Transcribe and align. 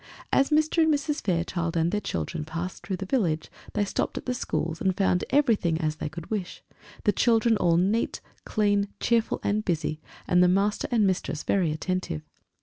As 0.33 0.49
Mr. 0.49 0.81
and 0.81 0.91
Mrs. 0.91 1.21
Fairchild 1.23 1.77
and 1.77 1.91
their 1.91 2.01
children 2.01 2.43
passed 2.43 2.81
through 2.81 2.95
the 2.97 3.05
village 3.05 3.51
they 3.73 3.85
stopped 3.85 4.17
at 4.17 4.25
the 4.25 4.33
schools, 4.33 4.81
and 4.81 4.97
found 4.97 5.23
everything 5.29 5.79
as 5.79 5.97
they 5.97 6.09
could 6.09 6.31
wish 6.31 6.63
the 7.03 7.11
children 7.11 7.55
all 7.57 7.77
clean, 8.43 8.81
neat, 8.81 8.89
cheerful, 8.99 9.39
and 9.43 9.63
busy, 9.63 10.01
and 10.27 10.41
the 10.41 10.47
master 10.47 10.87
and 10.91 11.05
mistress 11.05 11.43
very 11.43 11.71
attentive. 11.71 12.23